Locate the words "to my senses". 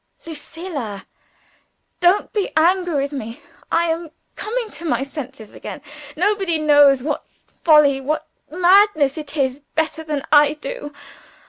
4.71-5.53